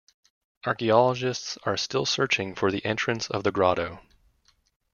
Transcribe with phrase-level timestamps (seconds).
[0.65, 3.99] Archaeologists are still searching for the entrance of the grotto.